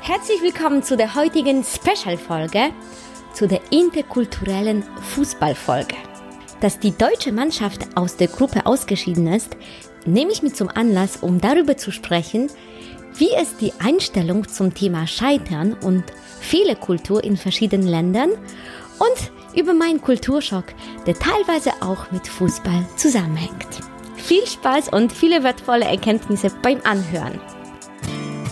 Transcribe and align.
Herzlich 0.00 0.42
willkommen 0.42 0.82
zu 0.82 0.96
der 0.96 1.14
heutigen 1.14 1.64
Special-Folge, 1.64 2.70
zu 3.32 3.46
der 3.46 3.60
interkulturellen 3.70 4.84
Fußballfolge. 5.14 5.96
Dass 6.60 6.78
die 6.78 6.96
deutsche 6.96 7.32
Mannschaft 7.32 7.96
aus 7.96 8.16
der 8.16 8.28
Gruppe 8.28 8.66
ausgeschieden 8.66 9.26
ist, 9.26 9.56
nehme 10.04 10.32
ich 10.32 10.42
mir 10.42 10.52
zum 10.52 10.68
Anlass, 10.68 11.18
um 11.18 11.40
darüber 11.40 11.76
zu 11.76 11.90
sprechen, 11.90 12.48
wie 13.14 13.30
es 13.36 13.56
die 13.56 13.72
Einstellung 13.78 14.48
zum 14.48 14.74
Thema 14.74 15.06
Scheitern 15.06 15.74
und 15.74 16.04
Fehlerkultur 16.40 17.24
in 17.24 17.36
verschiedenen 17.36 17.88
Ländern 17.88 18.30
und 18.30 19.58
über 19.58 19.74
meinen 19.74 20.00
Kulturschock, 20.00 20.66
der 21.06 21.14
teilweise 21.14 21.72
auch 21.80 22.10
mit 22.10 22.28
Fußball 22.28 22.86
zusammenhängt. 22.96 23.80
Viel 24.16 24.46
Spaß 24.46 24.88
und 24.90 25.12
viele 25.12 25.42
wertvolle 25.42 25.84
Erkenntnisse 25.84 26.50
beim 26.62 26.80
Anhören. 26.84 27.40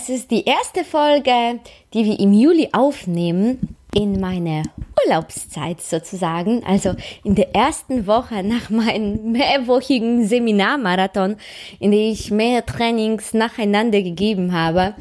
Es 0.00 0.08
ist 0.08 0.30
die 0.30 0.44
erste 0.44 0.84
Folge, 0.84 1.58
die 1.92 2.04
wir 2.04 2.20
im 2.20 2.32
Juli 2.32 2.68
aufnehmen, 2.70 3.76
in 3.92 4.20
meiner 4.20 4.62
Urlaubszeit 5.04 5.80
sozusagen, 5.80 6.62
also 6.64 6.94
in 7.24 7.34
der 7.34 7.52
ersten 7.52 8.06
Woche 8.06 8.44
nach 8.44 8.70
meinem 8.70 9.32
mehrwöchigen 9.32 10.24
Seminarmarathon, 10.24 11.34
in 11.80 11.90
dem 11.90 12.12
ich 12.12 12.30
mehr 12.30 12.64
Trainings 12.64 13.34
nacheinander 13.34 14.00
gegeben 14.00 14.52
habe. 14.52 14.94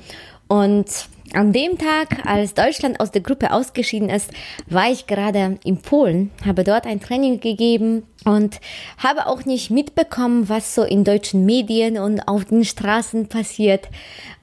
Und 0.48 0.88
an 1.34 1.54
dem 1.54 1.78
Tag, 1.78 2.26
als 2.26 2.54
Deutschland 2.54 3.00
aus 3.00 3.12
der 3.12 3.22
Gruppe 3.22 3.52
ausgeschieden 3.52 4.10
ist, 4.10 4.32
war 4.68 4.90
ich 4.92 5.08
gerade 5.08 5.60
in 5.64 5.82
Polen, 5.82 6.32
habe 6.46 6.64
dort 6.64 6.86
ein 6.86 7.02
Training 7.02 7.40
gegeben 7.40 8.04
und 8.26 8.60
habe 8.98 9.28
auch 9.28 9.46
nicht 9.46 9.70
mitbekommen, 9.70 10.50
was 10.50 10.76
so 10.76 10.84
in 10.84 11.04
deutschen 11.04 11.46
Medien 11.46 11.98
und 11.98 12.22
auf 12.28 12.46
den 12.46 12.64
Straßen 12.64 13.28
passiert, 13.28 13.90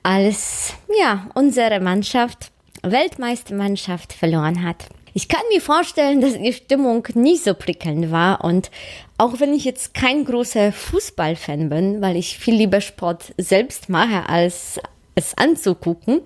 als 0.02 0.74
ja, 0.98 1.26
unsere 1.34 1.80
Mannschaft, 1.80 2.50
Weltmeistermannschaft 2.82 4.12
verloren 4.12 4.62
hat. 4.62 4.86
Ich 5.16 5.28
kann 5.28 5.42
mir 5.52 5.60
vorstellen, 5.60 6.20
dass 6.20 6.36
die 6.36 6.52
Stimmung 6.52 7.06
nicht 7.14 7.44
so 7.44 7.54
prickelnd 7.54 8.10
war 8.10 8.44
und 8.44 8.70
auch 9.16 9.38
wenn 9.38 9.54
ich 9.54 9.64
jetzt 9.64 9.94
kein 9.94 10.24
großer 10.24 10.72
Fußballfan 10.72 11.68
bin, 11.68 12.02
weil 12.02 12.16
ich 12.16 12.36
viel 12.36 12.56
lieber 12.56 12.80
Sport 12.80 13.32
selbst 13.38 13.88
mache, 13.88 14.28
als 14.28 14.80
es 15.14 15.36
anzugucken, 15.36 16.20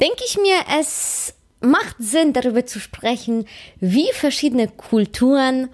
denke 0.00 0.22
ich 0.26 0.38
mir, 0.38 0.56
es 0.78 1.34
macht 1.60 1.96
Sinn, 1.98 2.32
darüber 2.32 2.66
zu 2.66 2.80
sprechen, 2.80 3.46
wie 3.80 4.10
verschiedene 4.12 4.68
Kulturen, 4.68 5.68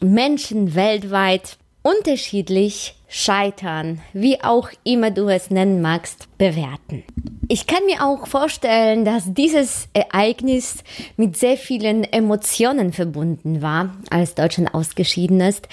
Menschen 0.00 0.74
weltweit 0.74 1.56
unterschiedlich 1.82 2.96
scheitern, 3.08 4.00
wie 4.12 4.42
auch 4.42 4.70
immer 4.82 5.10
du 5.10 5.28
es 5.28 5.50
nennen 5.50 5.80
magst, 5.80 6.26
bewerten. 6.38 7.04
Ich 7.48 7.68
kann 7.68 7.84
mir 7.86 8.04
auch 8.04 8.26
vorstellen, 8.26 9.04
dass 9.04 9.32
dieses 9.32 9.88
Ereignis 9.92 10.82
mit 11.16 11.36
sehr 11.36 11.56
vielen 11.56 12.02
Emotionen 12.02 12.92
verbunden 12.92 13.62
war, 13.62 13.94
als 14.10 14.34
Deutschland 14.34 14.74
ausgeschieden 14.74 15.40
ist. 15.40 15.68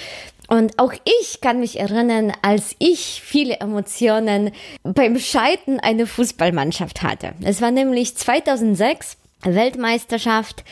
Und 0.53 0.77
auch 0.77 0.93
ich 1.03 1.41
kann 1.41 1.59
mich 1.61 1.79
erinnern, 1.79 2.31
als 2.43 2.75
ich 2.77 3.23
viele 3.25 3.55
Emotionen 3.59 4.51
beim 4.83 5.17
Scheiden 5.17 5.79
einer 5.79 6.05
Fußballmannschaft 6.05 7.01
hatte. 7.01 7.33
Es 7.43 7.59
war 7.59 7.71
nämlich 7.71 8.15
2006 8.15 9.17
Weltmeisterschaft 9.41 10.63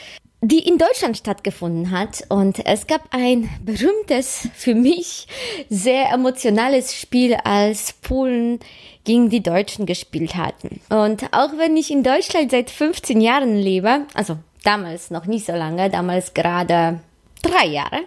die 0.44 0.68
in 0.68 0.80
Deutschland 0.80 1.18
stattgefunden 1.18 1.92
hat. 1.92 2.24
Und 2.30 2.66
es 2.66 2.88
gab 2.88 3.02
ein 3.12 3.48
berühmtes, 3.64 4.50
für 4.56 4.74
mich 4.74 5.28
sehr 5.70 6.10
emotionales 6.12 6.96
Spiel, 6.96 7.36
als 7.44 7.94
Polen 7.94 8.60
gegen 9.04 9.30
die 9.30 9.44
Deutschen 9.44 9.86
gespielt 9.86 10.36
hatten. 10.36 10.82
Und 10.90 11.32
auch 11.32 11.58
wenn 11.58 11.78
ich 11.78 11.92
in 11.92 12.04
Deutschland 12.04 12.50
seit 12.50 12.72
15 12.72 13.22
Jahren 13.22 13.56
lebe, 13.56 14.08
also 14.16 14.38
damals 14.64 15.12
noch 15.12 15.28
nicht 15.28 15.46
so 15.46 15.54
lange, 15.54 15.92
damals 15.92 16.34
gerade 16.34 17.00
drei 17.44 17.68
Jahre, 17.68 18.02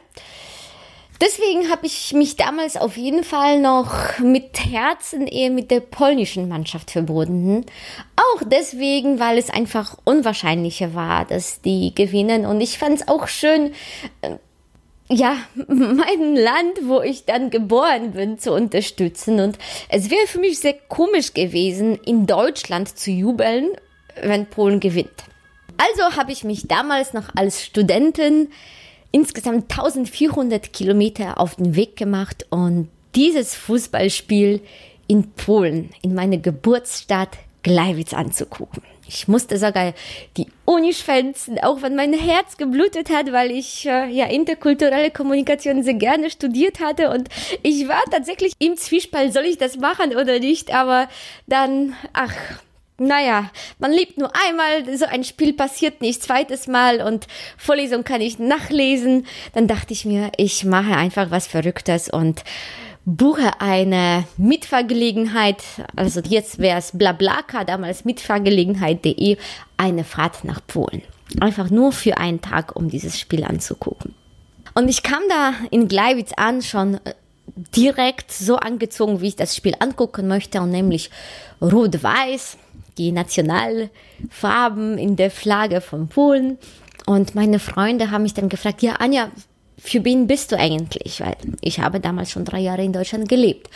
Deswegen 1.20 1.70
habe 1.70 1.86
ich 1.86 2.12
mich 2.12 2.36
damals 2.36 2.76
auf 2.76 2.96
jeden 2.96 3.22
Fall 3.22 3.60
noch 3.60 4.18
mit 4.18 4.58
Herzen 4.58 5.26
eher 5.26 5.50
mit 5.50 5.70
der 5.70 5.80
polnischen 5.80 6.48
Mannschaft 6.48 6.90
verbunden. 6.90 7.64
Auch 8.16 8.42
deswegen, 8.44 9.20
weil 9.20 9.38
es 9.38 9.48
einfach 9.48 9.96
unwahrscheinlicher 10.04 10.94
war, 10.94 11.24
dass 11.24 11.60
die 11.60 11.94
gewinnen. 11.94 12.46
Und 12.46 12.60
ich 12.60 12.78
fand 12.78 13.00
es 13.00 13.08
auch 13.08 13.28
schön, 13.28 13.72
äh, 14.22 14.36
ja, 15.08 15.36
mein 15.68 16.34
Land, 16.34 16.80
wo 16.82 17.00
ich 17.00 17.24
dann 17.24 17.50
geboren 17.50 18.12
bin, 18.12 18.38
zu 18.38 18.52
unterstützen. 18.52 19.38
Und 19.38 19.58
es 19.88 20.10
wäre 20.10 20.26
für 20.26 20.40
mich 20.40 20.58
sehr 20.58 20.74
komisch 20.74 21.32
gewesen, 21.32 21.96
in 22.04 22.26
Deutschland 22.26 22.98
zu 22.98 23.12
jubeln, 23.12 23.70
wenn 24.20 24.46
Polen 24.46 24.80
gewinnt. 24.80 25.24
Also 25.76 26.16
habe 26.16 26.32
ich 26.32 26.44
mich 26.44 26.66
damals 26.68 27.14
noch 27.14 27.34
als 27.34 27.64
Studentin 27.64 28.48
insgesamt 29.14 29.70
1400 29.70 30.72
Kilometer 30.72 31.38
auf 31.38 31.54
den 31.54 31.76
Weg 31.76 31.96
gemacht 31.96 32.46
und 32.50 32.88
dieses 33.14 33.54
Fußballspiel 33.54 34.60
in 35.06 35.30
Polen, 35.34 35.90
in 36.02 36.14
meine 36.14 36.40
Geburtsstadt 36.40 37.38
Gleiwitz 37.62 38.12
anzugucken. 38.12 38.82
Ich 39.06 39.28
musste 39.28 39.56
sogar 39.56 39.94
die 40.36 40.48
Uni 40.64 40.92
schwänzen, 40.92 41.60
auch 41.60 41.80
wenn 41.80 41.94
mein 41.94 42.12
Herz 42.12 42.56
geblutet 42.56 43.08
hat, 43.10 43.30
weil 43.30 43.52
ich 43.52 43.86
äh, 43.86 44.08
ja 44.08 44.26
interkulturelle 44.26 45.12
Kommunikation 45.12 45.84
sehr 45.84 45.94
gerne 45.94 46.28
studiert 46.28 46.80
hatte 46.80 47.10
und 47.10 47.28
ich 47.62 47.86
war 47.86 48.02
tatsächlich 48.10 48.54
im 48.58 48.76
Zwiespalt, 48.76 49.32
soll 49.32 49.44
ich 49.44 49.58
das 49.58 49.76
machen 49.76 50.16
oder 50.16 50.40
nicht, 50.40 50.74
aber 50.74 51.08
dann, 51.46 51.94
ach, 52.14 52.34
naja, 52.98 53.50
man 53.78 53.92
lebt 53.92 54.18
nur 54.18 54.30
einmal, 54.46 54.96
so 54.96 55.04
ein 55.06 55.24
Spiel 55.24 55.52
passiert 55.52 56.00
nicht 56.00 56.22
zweites 56.22 56.68
Mal 56.68 57.00
und 57.00 57.26
Vorlesung 57.56 58.04
kann 58.04 58.20
ich 58.20 58.38
nachlesen. 58.38 59.26
Dann 59.52 59.66
dachte 59.66 59.92
ich 59.92 60.04
mir, 60.04 60.30
ich 60.36 60.64
mache 60.64 60.96
einfach 60.96 61.30
was 61.30 61.46
Verrücktes 61.46 62.08
und 62.08 62.44
buche 63.04 63.60
eine 63.60 64.24
Mitfahrgelegenheit, 64.36 65.62
also 65.94 66.20
jetzt 66.20 66.58
wäre 66.58 66.78
es 66.78 66.96
Blablaka, 66.96 67.64
damals 67.64 68.04
Mitfahrgelegenheit.de, 68.04 69.36
eine 69.76 70.04
Fahrt 70.04 70.44
nach 70.44 70.60
Polen. 70.66 71.02
Einfach 71.40 71.70
nur 71.70 71.92
für 71.92 72.16
einen 72.16 72.40
Tag, 72.40 72.76
um 72.76 72.88
dieses 72.88 73.18
Spiel 73.18 73.44
anzugucken. 73.44 74.14
Und 74.74 74.88
ich 74.88 75.02
kam 75.02 75.22
da 75.28 75.52
in 75.70 75.88
Gleiwitz 75.88 76.32
an, 76.36 76.62
schon 76.62 76.94
äh, 77.04 77.14
direkt 77.76 78.32
so 78.32 78.56
angezogen, 78.56 79.20
wie 79.20 79.28
ich 79.28 79.36
das 79.36 79.54
Spiel 79.54 79.74
angucken 79.80 80.26
möchte, 80.26 80.60
und 80.60 80.70
nämlich 80.70 81.10
rot-weiß, 81.60 82.56
die 82.98 83.12
Nationalfarben 83.12 84.98
in 84.98 85.16
der 85.16 85.30
Flagge 85.30 85.80
von 85.80 86.08
Polen. 86.08 86.58
Und 87.06 87.34
meine 87.34 87.58
Freunde 87.58 88.10
haben 88.10 88.22
mich 88.22 88.34
dann 88.34 88.48
gefragt, 88.48 88.82
ja, 88.82 88.94
Anja, 88.94 89.30
für 89.84 90.04
wen 90.04 90.26
bist 90.26 90.50
du 90.50 90.56
eigentlich? 90.56 91.20
Weil 91.20 91.36
ich 91.60 91.80
habe 91.80 92.00
damals 92.00 92.30
schon 92.30 92.44
drei 92.44 92.60
Jahre 92.60 92.82
in 92.82 92.92
Deutschland 92.92 93.28
gelebt. 93.28 93.68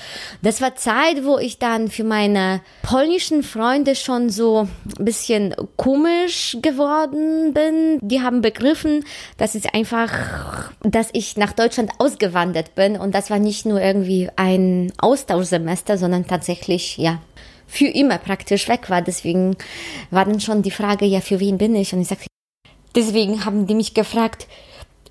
Das 0.43 0.61
war 0.63 0.75
Zeit, 0.75 1.25
wo 1.25 1.39
ich 1.39 1.59
dann 1.59 1.89
für 1.89 2.05
meine 2.05 2.63
polnischen 2.83 3.43
Freunde 3.43 3.95
schon 3.95 4.31
so 4.31 4.69
ein 4.99 5.05
bisschen 5.05 5.55
komisch 5.77 6.57
geworden 6.63 7.53
bin. 7.53 7.99
Die 8.01 8.23
haben 8.23 8.41
begriffen, 8.41 9.05
dass 9.37 9.55
es 9.55 9.67
einfach, 9.67 10.71
dass 10.83 11.11
ich 11.13 11.37
nach 11.37 11.53
Deutschland 11.53 11.93
ausgewandert 11.99 12.75
bin. 12.75 12.97
Und 12.97 13.15
das 13.15 13.29
war 13.29 13.39
nicht 13.39 13.67
nur 13.67 13.81
irgendwie 13.81 14.31
ein 14.37 14.93
Austauschsemester, 14.99 15.99
sondern 15.99 16.27
tatsächlich, 16.27 16.97
ja, 16.97 17.21
für 17.69 17.87
immer 17.87 18.19
praktisch 18.19 18.67
weg 18.69 18.91
war. 18.91 19.03
Deswegen 19.03 19.57
war 20.11 20.25
dann 20.25 20.41
schon 20.41 20.63
die 20.63 20.73
Frage, 20.73 21.05
ja, 21.05 21.21
für 21.21 21.39
wen 21.39 21.59
bin 21.59 21.77
ich? 21.77 21.93
Und 21.93 22.01
ich 22.01 22.09
sagte, 22.09 22.27
deswegen 22.97 23.45
haben 23.45 23.67
die 23.67 23.75
mich 23.75 23.95
gefragt, 23.95 24.49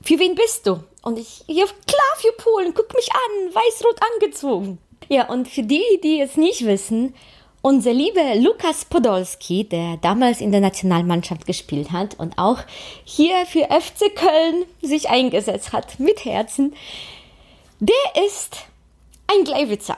für 0.04 0.20
wen 0.20 0.36
bist 0.36 0.68
du? 0.68 0.84
Und 1.04 1.18
ich, 1.20 1.44
ja, 1.48 1.64
klar, 1.66 2.14
für 2.18 2.34
Polen, 2.38 2.74
guck 2.74 2.94
mich 2.94 3.10
an, 3.12 3.54
weiß-rot 3.54 4.00
angezogen. 4.14 4.80
Ja, 5.08 5.30
und 5.30 5.48
für 5.48 5.64
die, 5.64 5.84
die 6.04 6.20
es 6.20 6.36
nicht 6.36 6.66
wissen, 6.66 7.14
unser 7.62 7.94
lieber 7.94 8.36
Lukas 8.36 8.86
Podolski, 8.86 9.64
der 9.64 9.98
damals 9.98 10.42
in 10.42 10.52
der 10.52 10.62
Nationalmannschaft 10.62 11.46
gespielt 11.46 11.92
hat 11.92 12.20
und 12.20 12.38
auch 12.38 12.60
hier 13.04 13.46
für 13.46 13.66
FC 13.66 14.16
Köln 14.16 14.66
sich 14.82 15.10
eingesetzt 15.10 15.74
hat, 15.74 16.00
mit 16.00 16.26
Herzen, 16.26 16.74
der 17.80 18.26
ist 18.26 18.58
ein 19.28 19.44
Gleiwitzer. 19.44 19.98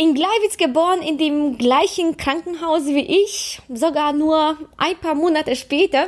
In 0.00 0.14
Gleiwitz 0.14 0.56
geboren, 0.56 1.02
in 1.02 1.18
dem 1.18 1.58
gleichen 1.58 2.16
Krankenhaus 2.16 2.86
wie 2.86 3.22
ich, 3.22 3.60
sogar 3.68 4.14
nur 4.14 4.56
ein 4.78 4.96
paar 4.98 5.14
Monate 5.14 5.54
später. 5.54 6.06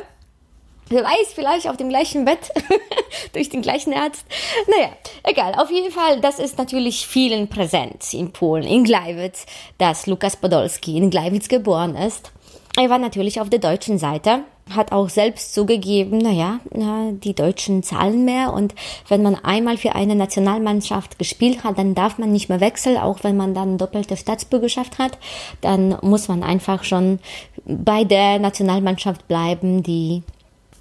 Wer 0.88 1.04
weiß, 1.04 1.34
vielleicht 1.34 1.68
auf 1.68 1.76
dem 1.76 1.90
gleichen 1.90 2.24
Bett, 2.24 2.50
durch 3.34 3.50
den 3.50 3.60
gleichen 3.60 3.92
Arzt. 3.92 4.24
Naja, 4.66 4.92
egal. 5.24 5.54
Auf 5.56 5.70
jeden 5.70 5.92
Fall, 5.92 6.22
das 6.22 6.38
ist 6.38 6.56
natürlich 6.56 7.06
vielen 7.06 7.48
präsent 7.48 8.14
in 8.14 8.32
Polen, 8.32 8.64
in 8.64 8.84
Gleiwitz, 8.84 9.44
dass 9.76 10.06
Lukas 10.06 10.36
Podolski 10.36 10.96
in 10.96 11.10
Gleiwitz 11.10 11.48
geboren 11.48 11.94
ist. 11.94 12.32
Er 12.78 12.88
war 12.88 12.98
natürlich 12.98 13.42
auf 13.42 13.50
der 13.50 13.58
deutschen 13.58 13.98
Seite, 13.98 14.44
hat 14.70 14.92
auch 14.92 15.08
selbst 15.08 15.54
zugegeben, 15.54 16.18
naja, 16.18 16.60
die 16.72 17.34
Deutschen 17.34 17.82
zahlen 17.82 18.24
mehr 18.24 18.52
und 18.52 18.74
wenn 19.08 19.22
man 19.22 19.34
einmal 19.34 19.76
für 19.76 19.94
eine 19.94 20.14
Nationalmannschaft 20.14 21.18
gespielt 21.18 21.64
hat, 21.64 21.78
dann 21.78 21.94
darf 21.94 22.18
man 22.18 22.32
nicht 22.32 22.48
mehr 22.48 22.60
wechseln, 22.60 22.96
auch 22.96 23.18
wenn 23.22 23.36
man 23.36 23.54
dann 23.54 23.78
doppelte 23.78 24.16
Staatsbürgerschaft 24.16 24.98
hat, 24.98 25.18
dann 25.60 25.98
muss 26.02 26.28
man 26.28 26.42
einfach 26.42 26.84
schon 26.84 27.18
bei 27.64 28.04
der 28.04 28.38
Nationalmannschaft 28.38 29.28
bleiben, 29.28 29.82
die 29.82 30.22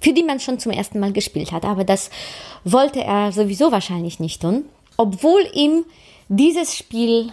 für 0.00 0.12
die 0.12 0.24
man 0.24 0.40
schon 0.40 0.58
zum 0.58 0.72
ersten 0.72 0.98
Mal 0.98 1.12
gespielt 1.12 1.52
hat. 1.52 1.64
Aber 1.64 1.84
das 1.84 2.10
wollte 2.64 3.00
er 3.02 3.30
sowieso 3.30 3.70
wahrscheinlich 3.70 4.18
nicht 4.18 4.42
tun, 4.42 4.64
obwohl 4.96 5.46
ihm 5.52 5.84
dieses 6.28 6.76
Spiel 6.76 7.32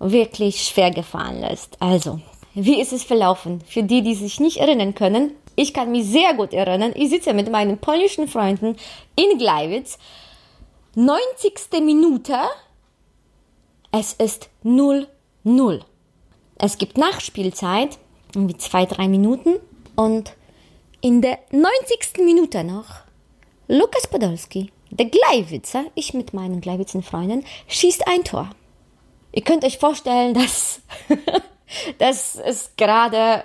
wirklich 0.00 0.64
schwer 0.64 0.90
gefallen 0.90 1.44
ist. 1.44 1.80
Also, 1.80 2.20
wie 2.54 2.80
ist 2.80 2.92
es 2.92 3.04
verlaufen? 3.04 3.60
Für 3.66 3.82
die, 3.82 4.02
die 4.02 4.14
sich 4.14 4.40
nicht 4.40 4.58
erinnern 4.58 4.94
können, 4.94 5.32
ich 5.58 5.74
kann 5.74 5.90
mich 5.90 6.06
sehr 6.06 6.34
gut 6.34 6.54
erinnern. 6.54 6.92
Ich 6.94 7.10
sitze 7.10 7.34
mit 7.34 7.50
meinen 7.50 7.78
polnischen 7.78 8.28
Freunden 8.28 8.76
in 9.16 9.38
Gleiwitz. 9.38 9.98
90. 10.94 11.82
Minute. 11.82 12.36
Es 13.90 14.12
ist 14.12 14.50
0-0. 14.64 15.80
Es 16.58 16.78
gibt 16.78 16.96
Nachspielzeit, 16.96 17.98
irgendwie 18.36 18.56
zwei, 18.56 18.86
drei 18.86 19.08
Minuten. 19.08 19.56
Und 19.96 20.32
in 21.00 21.22
der 21.22 21.40
90. 21.50 22.24
Minute 22.24 22.62
noch, 22.62 23.00
Lukas 23.66 24.06
Podolski, 24.06 24.70
der 24.90 25.06
Gleiwitzer, 25.06 25.86
ich 25.96 26.14
mit 26.14 26.34
meinen 26.34 26.60
Gleiwitzer 26.60 27.02
Freunden, 27.02 27.44
schießt 27.66 28.06
ein 28.06 28.22
Tor. 28.22 28.48
Ihr 29.32 29.42
könnt 29.42 29.64
euch 29.64 29.78
vorstellen, 29.78 30.34
dass 30.34 30.82
dass 31.98 32.36
es 32.36 32.70
gerade 32.76 33.42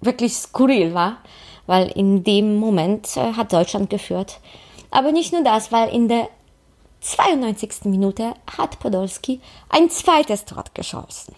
wirklich 0.00 0.34
skurril 0.34 0.94
war, 0.94 1.18
weil 1.66 1.88
in 1.88 2.24
dem 2.24 2.56
Moment 2.56 3.16
äh, 3.16 3.32
hat 3.34 3.52
Deutschland 3.52 3.90
geführt. 3.90 4.40
Aber 4.90 5.12
nicht 5.12 5.32
nur 5.32 5.44
das, 5.44 5.72
weil 5.72 5.88
in 5.94 6.08
der 6.08 6.28
92. 7.00 7.84
Minute 7.84 8.34
hat 8.58 8.78
Podolski 8.80 9.40
ein 9.68 9.88
zweites 9.88 10.44
Tor 10.44 10.64
geschossen 10.74 11.34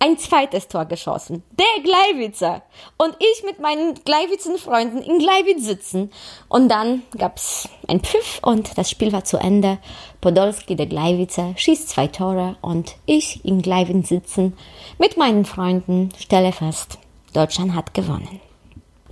ein 0.00 0.18
zweites 0.18 0.68
Tor 0.68 0.84
geschossen. 0.84 1.42
Der 1.58 1.82
Gleiwitzer. 1.82 2.62
Und 2.96 3.16
ich 3.18 3.44
mit 3.44 3.58
meinen 3.58 3.94
Gleiwitzen 4.04 4.58
Freunden 4.58 5.02
in 5.02 5.18
Gleiwitz 5.18 5.64
sitzen. 5.64 6.10
Und 6.48 6.68
dann 6.68 7.02
gab's 7.16 7.68
ein 7.88 8.00
Pfiff 8.00 8.40
und 8.42 8.78
das 8.78 8.90
Spiel 8.90 9.12
war 9.12 9.24
zu 9.24 9.38
Ende. 9.38 9.78
Podolski, 10.20 10.76
der 10.76 10.86
Gleiwitzer, 10.86 11.54
schießt 11.56 11.88
zwei 11.88 12.06
Tore 12.06 12.56
und 12.60 12.96
ich 13.06 13.44
in 13.44 13.62
Gleiwitz 13.62 14.08
sitzen 14.08 14.56
mit 14.98 15.16
meinen 15.16 15.44
Freunden 15.44 16.10
stelle 16.18 16.52
fest, 16.52 16.98
Deutschland 17.32 17.74
hat 17.74 17.94
gewonnen. 17.94 18.40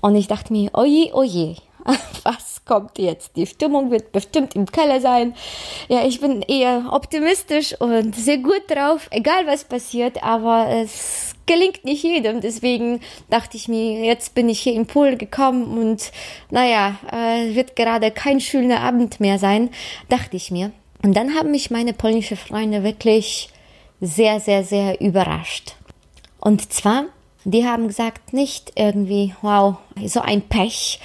Und 0.01 0.15
ich 0.15 0.29
dachte 0.29 0.53
mir, 0.53 0.71
oje, 0.75 1.15
oje, 1.15 1.57
was 2.25 2.65
kommt 2.65 2.99
jetzt? 2.99 3.37
Die 3.37 3.47
Stimmung 3.47 3.91
wird 3.91 4.13
bestimmt 4.13 4.55
im 4.55 4.67
Keller 4.67 5.01
sein. 5.01 5.35
Ja, 5.89 6.05
ich 6.05 6.21
bin 6.21 6.43
eher 6.43 6.89
optimistisch 6.91 7.81
und 7.81 8.15
sehr 8.15 8.39
gut 8.39 8.63
drauf, 8.69 9.09
egal 9.11 9.47
was 9.47 9.65
passiert, 9.65 10.23
aber 10.23 10.69
es 10.69 11.35
gelingt 11.47 11.85
nicht 11.85 12.03
jedem. 12.03 12.41
Deswegen 12.41 13.01
dachte 13.31 13.57
ich 13.57 13.69
mir, 13.69 14.05
jetzt 14.05 14.35
bin 14.35 14.49
ich 14.49 14.61
hier 14.61 14.75
im 14.75 14.87
Pool 14.87 15.17
gekommen 15.17 15.79
und 15.79 16.11
naja, 16.51 16.97
äh, 17.11 17.55
wird 17.55 17.77
gerade 17.77 18.11
kein 18.11 18.41
schöner 18.41 18.81
Abend 18.81 19.21
mehr 19.21 19.39
sein, 19.39 19.71
dachte 20.09 20.37
ich 20.37 20.51
mir. 20.51 20.73
Und 21.03 21.17
dann 21.17 21.35
haben 21.35 21.53
mich 21.53 21.71
meine 21.71 21.93
polnischen 21.93 22.37
Freunde 22.37 22.83
wirklich 22.83 23.49
sehr, 24.01 24.41
sehr, 24.41 24.65
sehr 24.65 25.01
überrascht. 25.01 25.77
Und 26.41 26.73
zwar, 26.73 27.07
die 27.47 27.65
haben 27.65 27.87
gesagt, 27.87 28.33
nicht 28.33 28.73
irgendwie, 28.75 29.35
wow, 29.41 29.77
so 30.05 30.21
ein 30.21 30.43
Pech, 30.43 30.99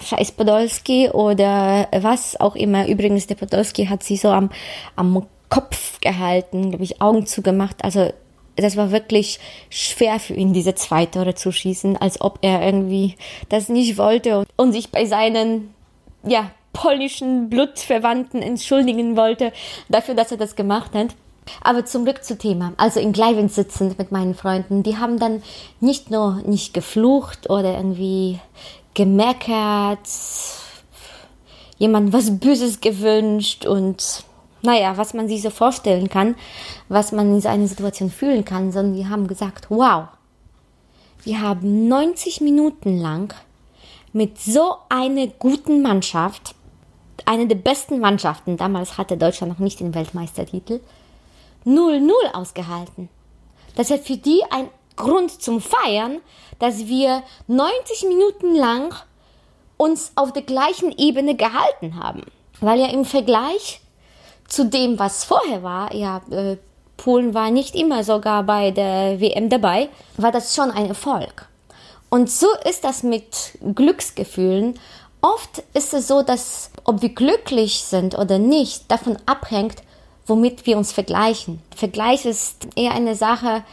scheiß 0.00 0.30
Podolski 0.32 1.10
oder 1.10 1.88
was 1.90 2.38
auch 2.38 2.54
immer. 2.54 2.86
Übrigens, 2.86 3.26
der 3.26 3.34
Podolski 3.34 3.86
hat 3.86 4.04
sie 4.04 4.16
so 4.16 4.28
am, 4.28 4.50
am 4.94 5.26
Kopf 5.48 6.00
gehalten, 6.00 6.70
glaube 6.70 6.84
ich, 6.84 7.02
Augen 7.02 7.26
zugemacht. 7.26 7.82
Also 7.82 8.12
das 8.54 8.76
war 8.76 8.92
wirklich 8.92 9.40
schwer 9.70 10.20
für 10.20 10.34
ihn, 10.34 10.52
diese 10.52 10.76
zwei 10.76 11.04
Tore 11.04 11.34
zu 11.34 11.50
schießen, 11.50 11.96
als 11.96 12.20
ob 12.20 12.38
er 12.42 12.64
irgendwie 12.64 13.16
das 13.48 13.68
nicht 13.68 13.98
wollte 13.98 14.44
und, 14.56 14.72
sich 14.72 14.90
bei 14.90 15.04
seinen, 15.04 15.74
ja, 16.22 16.52
polnischen 16.72 17.50
Blutverwandten 17.50 18.40
entschuldigen 18.40 19.16
wollte 19.16 19.52
dafür, 19.88 20.14
dass 20.14 20.30
er 20.30 20.36
das 20.36 20.54
gemacht 20.54 20.94
hat. 20.94 21.16
Aber 21.62 21.84
zum 21.84 22.04
Glück 22.04 22.24
zu 22.24 22.38
Thema. 22.38 22.72
Also 22.76 23.00
in 23.00 23.12
Gleiwin 23.12 23.48
sitzend 23.48 23.98
mit 23.98 24.12
meinen 24.12 24.34
Freunden, 24.34 24.82
die 24.82 24.98
haben 24.98 25.18
dann 25.18 25.42
nicht 25.80 26.10
nur 26.10 26.42
nicht 26.46 26.74
geflucht 26.74 27.50
oder 27.50 27.76
irgendwie 27.76 28.40
gemeckert, 28.94 30.08
jemand 31.78 32.12
was 32.12 32.38
Böses 32.38 32.80
gewünscht 32.80 33.66
und 33.66 34.24
naja, 34.62 34.96
was 34.96 35.14
man 35.14 35.28
sich 35.28 35.42
so 35.42 35.50
vorstellen 35.50 36.08
kann, 36.08 36.34
was 36.88 37.12
man 37.12 37.34
in 37.34 37.40
so 37.40 37.48
einer 37.48 37.68
Situation 37.68 38.10
fühlen 38.10 38.44
kann, 38.44 38.72
sondern 38.72 38.94
die 38.94 39.06
haben 39.06 39.28
gesagt, 39.28 39.66
wow, 39.70 40.08
wir 41.22 41.40
haben 41.40 41.88
90 41.88 42.40
Minuten 42.40 42.98
lang 42.98 43.34
mit 44.12 44.38
so 44.38 44.74
einer 44.88 45.26
guten 45.26 45.82
Mannschaft, 45.82 46.54
eine 47.24 47.46
der 47.46 47.56
besten 47.56 48.00
Mannschaften, 48.00 48.56
damals 48.56 48.98
hatte 48.98 49.16
Deutschland 49.16 49.52
noch 49.52 49.58
nicht 49.58 49.80
den 49.80 49.94
Weltmeistertitel, 49.94 50.80
0-0 51.64 52.10
ausgehalten. 52.32 53.08
Das 53.76 53.90
ist 53.90 54.06
für 54.06 54.16
die 54.16 54.42
ein 54.50 54.68
Grund 54.96 55.42
zum 55.42 55.60
Feiern, 55.60 56.20
dass 56.58 56.86
wir 56.86 57.22
90 57.46 58.08
Minuten 58.08 58.54
lang 58.54 58.94
uns 59.76 60.12
auf 60.16 60.32
der 60.32 60.42
gleichen 60.42 60.92
Ebene 60.98 61.36
gehalten 61.36 62.02
haben. 62.02 62.24
Weil 62.60 62.80
ja 62.80 62.88
im 62.88 63.04
Vergleich 63.04 63.80
zu 64.48 64.66
dem, 64.66 64.98
was 64.98 65.24
vorher 65.24 65.62
war, 65.62 65.94
ja, 65.94 66.20
äh, 66.30 66.56
Polen 66.96 67.32
war 67.32 67.50
nicht 67.50 67.76
immer 67.76 68.02
sogar 68.02 68.42
bei 68.42 68.72
der 68.72 69.20
WM 69.20 69.48
dabei, 69.48 69.88
war 70.16 70.32
das 70.32 70.54
schon 70.54 70.72
ein 70.72 70.86
Erfolg. 70.86 71.48
Und 72.10 72.30
so 72.30 72.48
ist 72.68 72.84
das 72.84 73.02
mit 73.02 73.52
Glücksgefühlen. 73.74 74.78
Oft 75.20 75.62
ist 75.74 75.94
es 75.94 76.08
so, 76.08 76.22
dass 76.22 76.70
ob 76.84 77.02
wir 77.02 77.10
glücklich 77.10 77.84
sind 77.84 78.18
oder 78.18 78.38
nicht, 78.38 78.90
davon 78.90 79.16
abhängt, 79.26 79.82
womit 80.28 80.66
wir 80.66 80.76
uns 80.76 80.92
vergleichen. 80.92 81.60
Vergleich 81.74 82.24
ist 82.24 82.68
eher 82.76 82.92
eine 82.92 83.14
Sache, 83.14 83.64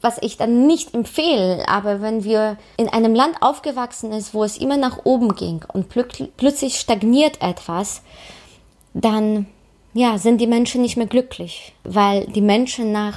was 0.00 0.18
ich 0.20 0.36
dann 0.36 0.66
nicht 0.66 0.94
empfehle, 0.94 1.68
aber 1.68 2.00
wenn 2.00 2.22
wir 2.22 2.58
in 2.76 2.88
einem 2.88 3.14
Land 3.14 3.36
aufgewachsen 3.40 4.12
ist, 4.12 4.34
wo 4.34 4.44
es 4.44 4.58
immer 4.58 4.76
nach 4.76 5.00
oben 5.04 5.34
ging 5.34 5.64
und 5.72 5.88
plö 5.88 6.04
plötzlich 6.36 6.78
stagniert 6.78 7.40
etwas, 7.42 8.02
dann 8.94 9.46
ja, 9.94 10.18
sind 10.18 10.40
die 10.40 10.46
Menschen 10.46 10.82
nicht 10.82 10.96
mehr 10.96 11.06
glücklich, 11.06 11.72
weil 11.82 12.26
die 12.26 12.42
Menschen 12.42 12.92
nach 12.92 13.16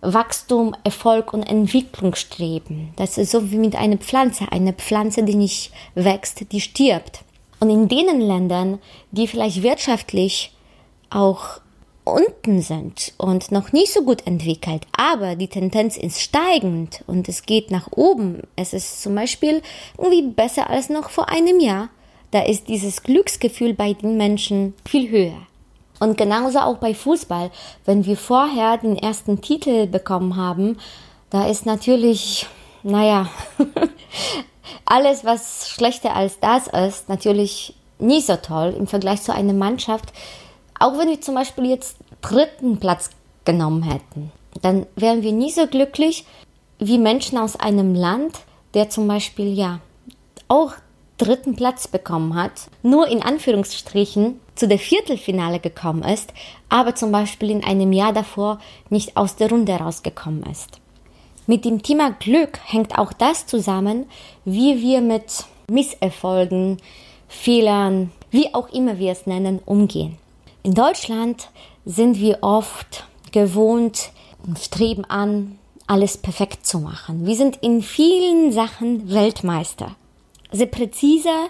Wachstum, 0.00 0.74
Erfolg 0.84 1.32
und 1.32 1.42
Entwicklung 1.42 2.14
streben. 2.14 2.92
Das 2.96 3.18
ist 3.18 3.30
so 3.30 3.50
wie 3.50 3.56
mit 3.56 3.76
einer 3.76 3.98
Pflanze. 3.98 4.46
Eine 4.50 4.72
Pflanze, 4.72 5.22
die 5.22 5.36
nicht 5.36 5.72
wächst, 5.94 6.52
die 6.52 6.60
stirbt. 6.60 7.20
Und 7.60 7.70
in 7.70 7.88
den 7.88 8.20
Ländern, 8.20 8.80
die 9.12 9.28
vielleicht 9.28 9.62
wirtschaftlich 9.62 10.52
auch 11.10 11.60
unten 12.04 12.60
sind 12.62 13.12
und 13.16 13.52
noch 13.52 13.72
nicht 13.72 13.92
so 13.92 14.02
gut 14.02 14.26
entwickelt, 14.26 14.86
aber 14.96 15.36
die 15.36 15.48
Tendenz 15.48 15.96
ist 15.96 16.20
steigend 16.20 17.04
und 17.06 17.28
es 17.28 17.44
geht 17.44 17.70
nach 17.70 17.88
oben. 17.92 18.42
Es 18.56 18.72
ist 18.72 19.02
zum 19.02 19.14
Beispiel 19.14 19.62
irgendwie 19.98 20.22
besser 20.22 20.68
als 20.68 20.88
noch 20.88 21.10
vor 21.10 21.28
einem 21.28 21.60
Jahr. 21.60 21.88
Da 22.32 22.42
ist 22.42 22.68
dieses 22.68 23.02
Glücksgefühl 23.02 23.74
bei 23.74 23.92
den 23.92 24.16
Menschen 24.16 24.74
viel 24.88 25.10
höher. 25.10 25.46
Und 26.00 26.16
genauso 26.16 26.58
auch 26.58 26.78
bei 26.78 26.94
Fußball. 26.94 27.50
Wenn 27.84 28.04
wir 28.04 28.16
vorher 28.16 28.78
den 28.78 28.96
ersten 28.96 29.40
Titel 29.40 29.86
bekommen 29.86 30.36
haben, 30.36 30.78
da 31.30 31.46
ist 31.46 31.64
natürlich, 31.64 32.46
naja, 32.82 33.30
alles, 34.84 35.24
was 35.24 35.70
schlechter 35.70 36.16
als 36.16 36.40
das 36.40 36.66
ist, 36.66 37.08
natürlich 37.08 37.74
nicht 38.00 38.26
so 38.26 38.36
toll 38.36 38.74
im 38.76 38.88
Vergleich 38.88 39.22
zu 39.22 39.32
einer 39.32 39.52
Mannschaft, 39.52 40.12
auch 40.82 40.98
wenn 40.98 41.08
wir 41.08 41.20
zum 41.20 41.34
Beispiel 41.34 41.66
jetzt 41.66 41.96
dritten 42.20 42.78
Platz 42.78 43.10
genommen 43.44 43.82
hätten, 43.82 44.32
dann 44.60 44.86
wären 44.96 45.22
wir 45.22 45.32
nie 45.32 45.50
so 45.50 45.66
glücklich 45.66 46.24
wie 46.78 46.98
Menschen 46.98 47.38
aus 47.38 47.56
einem 47.56 47.94
Land, 47.94 48.40
der 48.74 48.90
zum 48.90 49.06
Beispiel 49.06 49.52
ja 49.56 49.80
auch 50.48 50.74
dritten 51.18 51.54
Platz 51.54 51.86
bekommen 51.86 52.34
hat, 52.34 52.68
nur 52.82 53.06
in 53.06 53.22
Anführungsstrichen 53.22 54.40
zu 54.56 54.66
der 54.66 54.78
Viertelfinale 54.78 55.60
gekommen 55.60 56.02
ist, 56.02 56.32
aber 56.68 56.94
zum 56.94 57.12
Beispiel 57.12 57.50
in 57.50 57.64
einem 57.64 57.92
Jahr 57.92 58.12
davor 58.12 58.58
nicht 58.90 59.16
aus 59.16 59.36
der 59.36 59.50
Runde 59.50 59.72
rausgekommen 59.72 60.42
ist. 60.50 60.80
Mit 61.46 61.64
dem 61.64 61.82
Thema 61.82 62.10
Glück 62.10 62.58
hängt 62.64 62.98
auch 62.98 63.12
das 63.12 63.46
zusammen, 63.46 64.06
wie 64.44 64.80
wir 64.80 65.00
mit 65.00 65.44
Misserfolgen, 65.70 66.78
Fehlern, 67.28 68.10
wie 68.30 68.52
auch 68.54 68.68
immer 68.70 68.98
wir 68.98 69.12
es 69.12 69.26
nennen, 69.26 69.60
umgehen. 69.64 70.18
In 70.64 70.74
Deutschland 70.74 71.48
sind 71.84 72.20
wir 72.20 72.38
oft 72.42 73.04
gewohnt 73.32 74.12
und 74.46 74.60
streben 74.60 75.04
an, 75.04 75.58
alles 75.88 76.16
perfekt 76.16 76.64
zu 76.66 76.78
machen. 76.78 77.26
Wir 77.26 77.34
sind 77.34 77.56
in 77.62 77.82
vielen 77.82 78.52
Sachen 78.52 79.12
Weltmeister. 79.12 79.96
Sehr 80.52 80.66
präzise, 80.66 81.48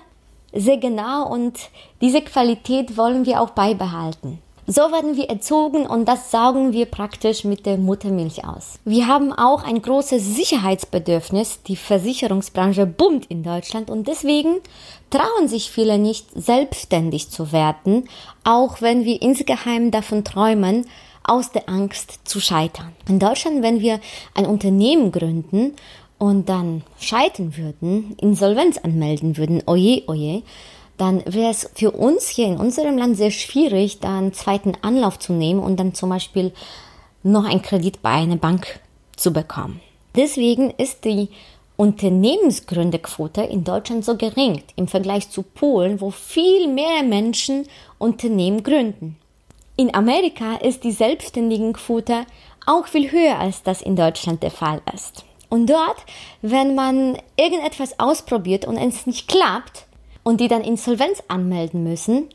sehr 0.55 0.79
genau 0.79 1.31
und 1.31 1.59
diese 2.01 2.23
Qualität 2.23 2.97
wollen 2.97 3.27
wir 3.27 3.43
auch 3.43 3.51
beibehalten. 3.51 4.39
So 4.75 4.91
werden 4.91 5.17
wir 5.17 5.29
erzogen 5.29 5.87
und 5.87 6.07
das 6.07 6.31
saugen 6.31 6.73
wir 6.73 6.87
praktisch 6.87 7.45
mit 7.45 7.67
der 7.67 7.77
Muttermilch 7.77 8.47
aus. 8.47 8.79
Wir 8.87 9.07
haben 9.07 9.31
auch 9.31 9.65
ein 9.65 9.83
großes 9.83 10.35
Sicherheitsbedürfnis. 10.35 11.63
Die 11.65 11.77
Versicherungsbranche 11.77 12.87
boomt 12.87 13.27
in 13.27 13.43
Deutschland 13.43 13.91
und 13.91 14.09
deswegen 14.09 14.61
trauen 15.11 15.47
sich 15.47 15.71
viele 15.71 15.99
nicht, 15.99 16.27
selbstständig 16.35 17.29
zu 17.29 17.53
werden, 17.53 18.09
auch 18.45 18.81
wenn 18.81 19.05
wir 19.05 19.21
insgeheim 19.21 19.91
davon 19.91 20.25
träumen, 20.25 20.87
aus 21.23 21.53
der 21.53 21.69
Angst 21.69 22.21
zu 22.25 22.41
scheitern. 22.41 22.93
In 23.07 23.19
Deutschland, 23.19 23.63
wenn 23.63 23.81
wir 23.81 24.01
ein 24.35 24.47
Unternehmen 24.47 25.13
gründen 25.13 25.75
und 26.17 26.49
dann 26.49 26.83
scheitern 26.99 27.59
würden, 27.59 28.17
Insolvenz 28.23 28.79
anmelden 28.79 29.37
würden, 29.37 29.63
oje, 29.67 30.05
oje, 30.07 30.43
dann 31.03 31.25
wäre 31.27 31.51
es 31.51 31.69
für 31.75 31.91
uns 31.91 32.29
hier 32.29 32.47
in 32.47 32.59
unserem 32.59 32.97
Land 32.97 33.17
sehr 33.17 33.33
schwierig, 33.33 33.99
da 33.99 34.19
einen 34.19 34.33
zweiten 34.33 34.75
Anlauf 34.83 35.19
zu 35.19 35.33
nehmen 35.33 35.59
und 35.59 35.81
dann 35.81 35.95
zum 35.95 36.11
Beispiel 36.11 36.53
noch 37.25 37.45
einen 37.45 37.61
Kredit 37.61 38.03
bei 38.03 38.11
einer 38.11 38.37
Bank 38.37 38.79
zu 39.17 39.33
bekommen. 39.33 39.81
Deswegen 40.15 40.71
ist 40.71 41.05
die 41.05 41.29
Unternehmensgründerquote 41.77 43.43
in 43.43 43.65
Deutschland 43.65 44.05
so 44.05 44.17
gering 44.17 44.63
im 44.77 44.87
Vergleich 44.87 45.29
zu 45.29 45.43
Polen, 45.43 46.01
wo 46.01 46.13
viel 46.13 46.69
mehr 46.69 47.03
Menschen 47.03 47.67
Unternehmen 47.99 48.63
gründen. 48.63 49.17
In 49.75 49.93
Amerika 49.97 50.55
ist 50.55 50.85
die 50.85 50.93
Selbstständigenquote 50.93 52.27
auch 52.65 52.87
viel 52.87 53.11
höher 53.11 53.41
als 53.41 53.65
das 53.65 53.83
in 53.83 53.97
Deutschland 53.97 54.45
der 54.45 54.53
Fall 54.53 54.81
ist. 54.95 55.25
Und 55.49 55.69
dort, 55.69 55.97
wenn 56.43 56.77
man 56.77 57.19
irgendetwas 57.37 57.99
ausprobiert 57.99 58.67
und 58.67 58.77
es 58.77 59.05
nicht 59.05 59.27
klappt, 59.27 59.87
und 60.23 60.41
die 60.41 60.49
dann 60.49 60.63
Insolvenz 60.63 61.23
anmelden 61.29 61.83
müssen, 61.83 62.29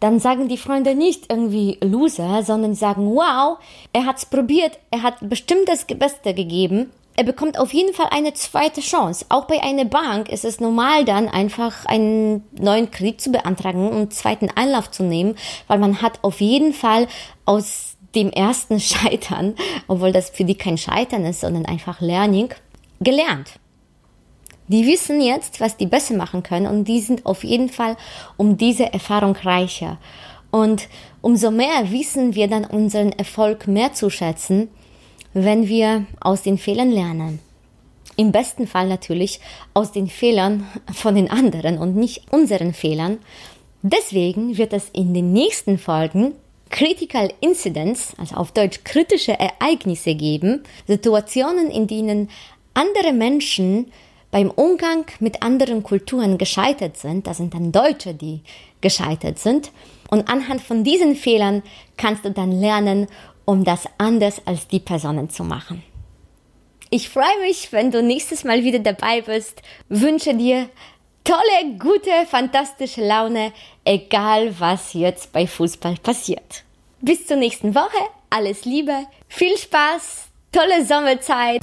dann 0.00 0.18
sagen 0.18 0.48
die 0.48 0.56
Freunde 0.56 0.94
nicht 0.94 1.30
irgendwie 1.30 1.78
Loser, 1.82 2.42
sondern 2.42 2.74
sagen, 2.74 3.14
wow, 3.14 3.58
er 3.92 4.06
hat's 4.06 4.26
probiert, 4.26 4.78
er 4.90 5.02
hat 5.02 5.16
bestimmt 5.20 5.68
das 5.68 5.84
Beste 5.84 6.34
gegeben. 6.34 6.90
Er 7.16 7.24
bekommt 7.24 7.58
auf 7.58 7.74
jeden 7.74 7.92
Fall 7.92 8.08
eine 8.10 8.32
zweite 8.32 8.80
Chance. 8.80 9.26
Auch 9.28 9.44
bei 9.44 9.62
einer 9.62 9.84
Bank 9.84 10.30
ist 10.30 10.44
es 10.44 10.58
normal 10.58 11.04
dann 11.04 11.28
einfach 11.28 11.84
einen 11.84 12.44
neuen 12.58 12.90
Kredit 12.90 13.20
zu 13.20 13.30
beantragen 13.30 13.88
und 13.88 13.96
einen 13.96 14.10
zweiten 14.10 14.48
Einlauf 14.48 14.90
zu 14.90 15.02
nehmen, 15.02 15.36
weil 15.66 15.78
man 15.78 16.00
hat 16.00 16.20
auf 16.22 16.40
jeden 16.40 16.72
Fall 16.72 17.08
aus 17.44 17.96
dem 18.14 18.30
ersten 18.30 18.80
Scheitern, 18.80 19.54
obwohl 19.86 20.12
das 20.12 20.30
für 20.30 20.44
die 20.44 20.54
kein 20.54 20.78
Scheitern 20.78 21.26
ist, 21.26 21.40
sondern 21.40 21.66
einfach 21.66 22.00
Learning, 22.00 22.54
gelernt. 23.00 23.50
Die 24.70 24.86
wissen 24.86 25.20
jetzt, 25.20 25.60
was 25.60 25.76
die 25.76 25.86
besser 25.86 26.14
machen 26.14 26.44
können 26.44 26.68
und 26.68 26.84
die 26.84 27.00
sind 27.00 27.26
auf 27.26 27.42
jeden 27.42 27.70
Fall 27.70 27.96
um 28.36 28.56
diese 28.56 28.92
Erfahrung 28.92 29.34
reicher. 29.34 29.98
Und 30.52 30.86
umso 31.22 31.50
mehr 31.50 31.90
wissen 31.90 32.36
wir 32.36 32.46
dann 32.46 32.64
unseren 32.64 33.10
Erfolg 33.10 33.66
mehr 33.66 33.94
zu 33.94 34.10
schätzen, 34.10 34.68
wenn 35.32 35.66
wir 35.66 36.06
aus 36.20 36.42
den 36.42 36.56
Fehlern 36.56 36.92
lernen. 36.92 37.40
Im 38.16 38.30
besten 38.30 38.68
Fall 38.68 38.86
natürlich 38.86 39.40
aus 39.74 39.90
den 39.90 40.06
Fehlern 40.06 40.64
von 40.92 41.16
den 41.16 41.28
anderen 41.32 41.76
und 41.78 41.96
nicht 41.96 42.32
unseren 42.32 42.72
Fehlern. 42.72 43.18
Deswegen 43.82 44.56
wird 44.56 44.72
es 44.72 44.88
in 44.92 45.14
den 45.14 45.32
nächsten 45.32 45.78
Folgen 45.78 46.34
Critical 46.68 47.32
Incidents, 47.40 48.12
also 48.18 48.36
auf 48.36 48.52
Deutsch 48.52 48.84
kritische 48.84 49.36
Ereignisse 49.36 50.14
geben, 50.14 50.62
Situationen, 50.86 51.70
in 51.70 51.88
denen 51.88 52.30
andere 52.72 53.12
Menschen 53.12 53.90
beim 54.30 54.50
Umgang 54.50 55.06
mit 55.18 55.42
anderen 55.42 55.82
Kulturen 55.82 56.38
gescheitert 56.38 56.96
sind, 56.96 57.26
das 57.26 57.38
sind 57.38 57.54
dann 57.54 57.72
Deutsche, 57.72 58.14
die 58.14 58.42
gescheitert 58.80 59.38
sind. 59.38 59.72
Und 60.08 60.28
anhand 60.28 60.60
von 60.60 60.84
diesen 60.84 61.16
Fehlern 61.16 61.62
kannst 61.96 62.24
du 62.24 62.30
dann 62.30 62.52
lernen, 62.52 63.08
um 63.44 63.64
das 63.64 63.84
anders 63.98 64.40
als 64.44 64.68
die 64.68 64.80
Personen 64.80 65.30
zu 65.30 65.44
machen. 65.44 65.82
Ich 66.90 67.08
freue 67.08 67.40
mich, 67.42 67.72
wenn 67.72 67.90
du 67.90 68.02
nächstes 68.02 68.42
Mal 68.44 68.64
wieder 68.64 68.80
dabei 68.80 69.20
bist. 69.20 69.62
Wünsche 69.88 70.34
dir 70.34 70.68
tolle, 71.24 71.78
gute, 71.78 72.26
fantastische 72.26 73.06
Laune, 73.06 73.52
egal 73.84 74.58
was 74.58 74.92
jetzt 74.94 75.32
bei 75.32 75.46
Fußball 75.46 75.94
passiert. 76.02 76.64
Bis 77.00 77.26
zur 77.26 77.36
nächsten 77.36 77.74
Woche. 77.74 78.08
Alles 78.28 78.64
Liebe, 78.64 79.06
viel 79.28 79.56
Spaß, 79.56 80.28
tolle 80.52 80.84
Sommerzeit. 80.84 81.62